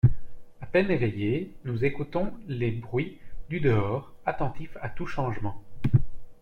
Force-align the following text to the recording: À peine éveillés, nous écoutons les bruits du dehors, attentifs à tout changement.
À 0.61 0.65
peine 0.65 0.89
éveillés, 0.89 1.53
nous 1.63 1.85
écoutons 1.85 2.33
les 2.47 2.71
bruits 2.71 3.19
du 3.51 3.59
dehors, 3.59 4.11
attentifs 4.25 4.75
à 4.81 4.89
tout 4.89 5.05
changement. 5.05 5.61